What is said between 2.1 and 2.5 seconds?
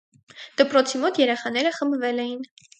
էին: